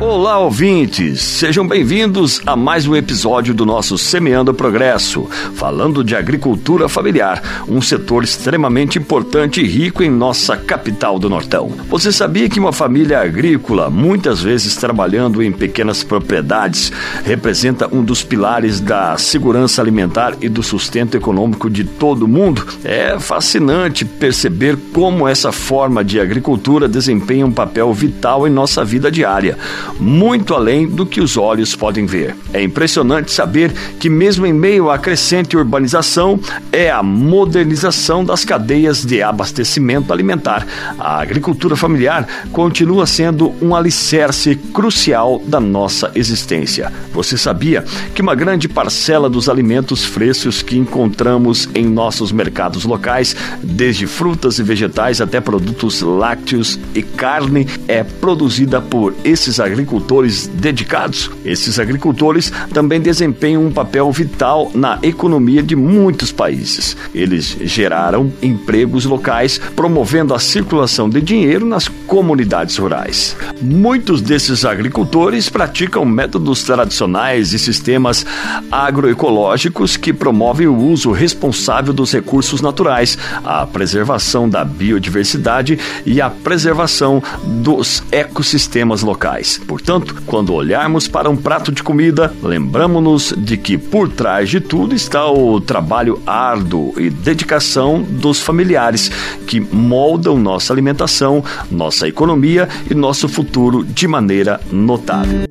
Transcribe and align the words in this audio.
Olá, 0.00 0.38
ouvintes! 0.38 1.20
Sejam 1.20 1.66
bem-vindos 1.66 2.40
a 2.46 2.54
mais 2.54 2.86
um 2.86 2.94
episódio 2.94 3.52
do 3.52 3.66
nosso 3.66 3.98
Semeando 3.98 4.54
Progresso, 4.54 5.24
falando 5.56 6.04
de 6.04 6.14
agricultura 6.14 6.88
familiar, 6.88 7.64
um 7.66 7.82
setor 7.82 8.22
extremamente 8.22 8.96
importante 8.96 9.60
e 9.60 9.66
rico 9.66 10.04
em 10.04 10.08
nossa 10.08 10.56
capital 10.56 11.18
do 11.18 11.28
Nortão. 11.28 11.72
Você 11.88 12.12
sabia 12.12 12.48
que 12.48 12.60
uma 12.60 12.72
família 12.72 13.20
agrícola, 13.20 13.90
muitas 13.90 14.40
vezes 14.40 14.76
trabalhando 14.76 15.42
em 15.42 15.50
pequenas 15.50 16.04
propriedades, 16.04 16.92
representa 17.24 17.92
um 17.92 18.04
dos 18.04 18.22
pilares 18.22 18.78
da 18.78 19.16
segurança 19.18 19.82
alimentar 19.82 20.36
e 20.40 20.48
do 20.48 20.62
sustento 20.62 21.16
econômico 21.16 21.68
de 21.68 21.82
todo 21.82 22.28
mundo? 22.28 22.64
É 22.84 23.18
fascinante 23.18 24.04
perceber 24.04 24.78
como 24.94 25.26
essa 25.26 25.50
forma 25.50 26.04
de 26.04 26.20
agricultura 26.20 26.86
desempenha 26.86 27.44
um 27.44 27.52
papel 27.52 27.92
vital 27.92 28.46
em 28.46 28.50
nossa 28.50 28.84
vida 28.84 29.10
diária 29.10 29.58
muito 29.98 30.54
além 30.54 30.86
do 30.86 31.06
que 31.06 31.20
os 31.20 31.36
olhos 31.36 31.74
podem 31.74 32.06
ver. 32.06 32.36
É 32.52 32.62
impressionante 32.62 33.32
saber 33.32 33.72
que, 33.98 34.08
mesmo 34.08 34.46
em 34.46 34.52
meio 34.52 34.90
à 34.90 34.98
crescente 34.98 35.56
urbanização, 35.56 36.38
é 36.72 36.90
a 36.90 37.02
modernização 37.02 38.24
das 38.24 38.44
cadeias 38.44 39.04
de 39.04 39.22
abastecimento 39.22 40.12
alimentar. 40.12 40.66
A 40.98 41.20
agricultura 41.20 41.76
familiar 41.76 42.26
continua 42.52 43.06
sendo 43.06 43.54
um 43.60 43.74
alicerce 43.74 44.54
crucial 44.54 45.42
da 45.46 45.60
nossa 45.60 46.10
existência. 46.14 46.92
Você 47.12 47.36
sabia 47.36 47.84
que 48.14 48.22
uma 48.22 48.34
grande 48.34 48.68
parcela 48.68 49.28
dos 49.28 49.48
alimentos 49.48 50.04
frescos 50.04 50.62
que 50.62 50.76
encontramos 50.76 51.68
em 51.74 51.86
nossos 51.86 52.32
mercados 52.32 52.84
locais, 52.84 53.34
desde 53.62 54.06
frutas 54.06 54.58
e 54.58 54.62
vegetais 54.62 55.20
até 55.20 55.40
produtos 55.40 56.02
lácteos 56.02 56.78
e 56.94 57.02
carne, 57.02 57.66
é 57.86 58.02
produzida 58.02 58.80
por 58.80 59.14
esses 59.24 59.58
agricultores 59.60 59.77
agricultores 59.78 60.48
dedicados. 60.48 61.30
Esses 61.44 61.78
agricultores 61.78 62.52
também 62.74 63.00
desempenham 63.00 63.64
um 63.64 63.70
papel 63.70 64.10
vital 64.10 64.70
na 64.74 64.98
economia 65.02 65.62
de 65.62 65.76
muitos 65.76 66.32
países. 66.32 66.96
Eles 67.14 67.56
geraram 67.60 68.32
empregos 68.42 69.04
locais, 69.04 69.60
promovendo 69.76 70.34
a 70.34 70.40
circulação 70.40 71.08
de 71.08 71.20
dinheiro 71.20 71.64
nas 71.64 71.86
comunidades 71.86 72.76
rurais. 72.76 73.36
Muitos 73.62 74.20
desses 74.20 74.64
agricultores 74.64 75.48
praticam 75.48 76.04
métodos 76.04 76.64
tradicionais 76.64 77.52
e 77.52 77.58
sistemas 77.58 78.26
agroecológicos 78.70 79.96
que 79.96 80.12
promovem 80.12 80.66
o 80.66 80.76
uso 80.76 81.12
responsável 81.12 81.92
dos 81.92 82.12
recursos 82.12 82.60
naturais, 82.60 83.16
a 83.44 83.64
preservação 83.64 84.48
da 84.48 84.64
biodiversidade 84.64 85.78
e 86.04 86.20
a 86.20 86.28
preservação 86.28 87.22
dos 87.44 88.02
ecossistemas 88.10 89.02
locais. 89.02 89.60
Portanto, 89.68 90.22
quando 90.24 90.54
olharmos 90.54 91.06
para 91.06 91.28
um 91.28 91.36
prato 91.36 91.70
de 91.70 91.82
comida, 91.82 92.34
lembramos-nos 92.42 93.34
de 93.36 93.58
que 93.58 93.76
por 93.76 94.08
trás 94.08 94.48
de 94.48 94.60
tudo 94.60 94.94
está 94.94 95.30
o 95.30 95.60
trabalho 95.60 96.22
árduo 96.26 96.94
e 96.96 97.10
dedicação 97.10 98.00
dos 98.02 98.40
familiares 98.40 99.10
que 99.46 99.60
moldam 99.60 100.38
nossa 100.38 100.72
alimentação, 100.72 101.44
nossa 101.70 102.08
economia 102.08 102.66
e 102.90 102.94
nosso 102.94 103.28
futuro 103.28 103.84
de 103.84 104.08
maneira 104.08 104.58
notável. 104.72 105.44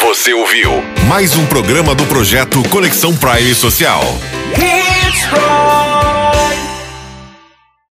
Você 0.00 0.32
ouviu 0.32 0.70
mais 1.06 1.36
um 1.36 1.44
programa 1.44 1.94
do 1.94 2.06
projeto 2.06 2.66
Conexão 2.70 3.14
Prime 3.14 3.54
Social. 3.54 4.02
From 5.30 6.09